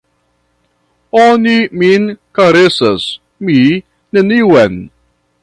[1.23, 2.09] Oni min
[2.39, 3.07] karesas,
[3.51, 3.59] mi
[4.19, 4.73] neniun!